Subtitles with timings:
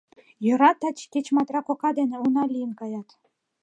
[0.45, 3.07] Йӧра, таче кеч Матра кока дене уна лийын каят.